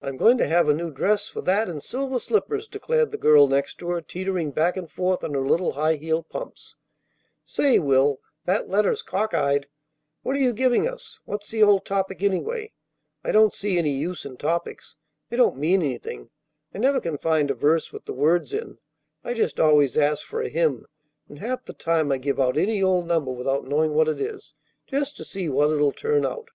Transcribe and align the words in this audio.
"I'm 0.00 0.16
going 0.16 0.38
to 0.38 0.46
have 0.46 0.66
a 0.66 0.72
new 0.72 0.90
dress 0.90 1.28
for 1.28 1.42
that 1.42 1.68
and 1.68 1.82
silver 1.82 2.18
slippers," 2.18 2.66
declared 2.66 3.10
the 3.10 3.18
girl 3.18 3.48
next 3.48 3.82
her, 3.82 4.00
teetering 4.00 4.50
back 4.50 4.78
and 4.78 4.90
forth 4.90 5.22
on 5.22 5.34
her 5.34 5.46
little 5.46 5.72
high 5.72 5.96
heeled 5.96 6.30
pumps. 6.30 6.74
"Say, 7.44 7.78
Will, 7.78 8.20
that 8.46 8.70
letter's 8.70 9.02
cock 9.02 9.34
eyed. 9.34 9.66
What 10.22 10.36
are 10.36 10.40
you 10.40 10.54
giving 10.54 10.88
us? 10.88 11.18
What's 11.26 11.50
the 11.50 11.62
old 11.62 11.84
topic, 11.84 12.22
anyway? 12.22 12.72
I 13.22 13.30
don't 13.30 13.52
see 13.52 13.76
any 13.76 13.90
use 13.90 14.24
in 14.24 14.38
topics. 14.38 14.96
They 15.28 15.36
don't 15.36 15.58
mean 15.58 15.82
anything. 15.82 16.30
I 16.74 16.78
never 16.78 16.98
can 16.98 17.18
find 17.18 17.50
a 17.50 17.54
verse 17.54 17.92
with 17.92 18.06
the 18.06 18.14
words 18.14 18.54
in. 18.54 18.78
I 19.22 19.34
just 19.34 19.60
always 19.60 19.98
ask 19.98 20.26
for 20.26 20.40
a 20.40 20.48
hymn, 20.48 20.86
and 21.28 21.40
half 21.40 21.66
the 21.66 21.74
time 21.74 22.10
I 22.10 22.16
give 22.16 22.40
out 22.40 22.56
any 22.56 22.82
old 22.82 23.06
number 23.06 23.32
without 23.32 23.66
knowing 23.66 23.92
what 23.92 24.08
it 24.08 24.18
is, 24.18 24.54
just 24.86 25.18
to 25.18 25.24
see 25.26 25.50
what 25.50 25.68
it'll 25.70 25.92
turn 25.92 26.24
out." 26.24 26.48